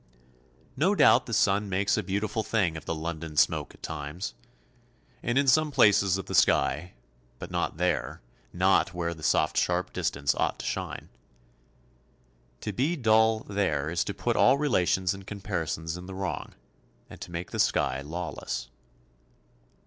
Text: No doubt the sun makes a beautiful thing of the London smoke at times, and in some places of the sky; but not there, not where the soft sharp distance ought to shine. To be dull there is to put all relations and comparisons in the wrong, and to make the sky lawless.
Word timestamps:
No 0.75 0.95
doubt 0.95 1.27
the 1.27 1.31
sun 1.33 1.69
makes 1.69 1.95
a 1.95 2.01
beautiful 2.01 2.41
thing 2.41 2.75
of 2.75 2.85
the 2.85 2.95
London 2.95 3.37
smoke 3.37 3.75
at 3.75 3.83
times, 3.83 4.33
and 5.21 5.37
in 5.37 5.45
some 5.47 5.69
places 5.71 6.17
of 6.17 6.25
the 6.25 6.33
sky; 6.33 6.93
but 7.37 7.51
not 7.51 7.77
there, 7.77 8.19
not 8.51 8.95
where 8.95 9.13
the 9.13 9.21
soft 9.21 9.57
sharp 9.59 9.93
distance 9.93 10.33
ought 10.33 10.57
to 10.57 10.65
shine. 10.65 11.09
To 12.61 12.73
be 12.73 12.95
dull 12.95 13.41
there 13.41 13.91
is 13.91 14.03
to 14.05 14.13
put 14.15 14.35
all 14.35 14.57
relations 14.57 15.13
and 15.13 15.27
comparisons 15.27 15.95
in 15.95 16.07
the 16.07 16.15
wrong, 16.15 16.55
and 17.07 17.21
to 17.21 17.31
make 17.31 17.51
the 17.51 17.59
sky 17.59 18.01
lawless. 18.01 18.71